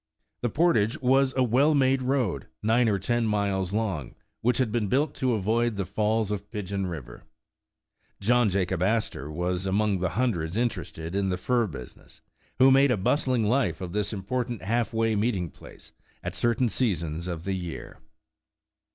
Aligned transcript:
The 0.41 0.49
portage 0.49 0.99
was 0.99 1.31
a 1.37 1.43
well 1.43 1.75
made 1.75 2.01
road, 2.01 2.47
nine 2.63 2.89
or 2.89 2.97
ten 2.97 3.27
miles 3.27 3.71
long, 3.71 4.15
which 4.41 4.57
had 4.57 4.71
been 4.71 4.87
built 4.87 5.13
to 5.17 5.35
avoid 5.35 5.75
the 5.75 5.85
falls 5.85 6.31
of 6.31 6.49
Pigeon 6.49 6.87
River. 6.87 7.21
John 8.19 8.49
Jacob 8.49 8.81
Astor 8.81 9.29
was 9.31 9.65
one 9.65 9.69
among 9.75 9.99
the 9.99 10.09
hundreds 10.17 10.57
interested 10.57 11.13
in 11.13 11.29
the 11.29 11.37
fur 11.37 11.67
busi 11.67 11.97
ness, 11.97 12.21
who 12.57 12.71
made 12.71 12.89
a 12.89 12.97
bustling 12.97 13.43
life 13.45 13.79
of 13.79 13.93
this 13.93 14.11
important 14.11 14.63
half 14.63 14.91
way 14.91 15.15
meeting 15.15 15.51
place, 15.51 15.91
at 16.23 16.33
certain 16.33 16.67
seasons 16.67 17.27
of 17.27 17.43
the 17.43 17.53
year. 17.53 17.99